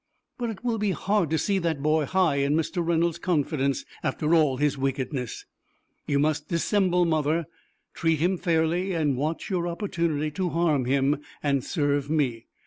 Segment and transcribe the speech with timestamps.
[0.39, 2.83] "But it will be hard to see that boy high in Mr.
[2.83, 5.45] Reynolds' confidence, after all his wickedness."
[6.07, 7.45] "You must dissemble, mother.
[7.93, 12.47] Treat him fairly, and watch your opportunity to harm him and serve me.